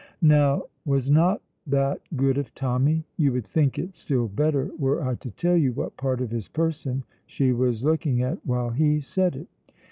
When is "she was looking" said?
7.27-8.19